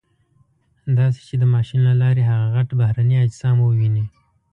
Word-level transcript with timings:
داسې 0.97 1.19
چې 1.27 1.35
د 1.41 1.43
ماشین 1.53 1.79
له 1.89 1.93
لارې 2.01 2.23
هغه 2.31 2.47
غټ 2.55 2.69
بهرني 2.79 3.15
اجسام 3.25 3.57
وویني. 3.61 4.05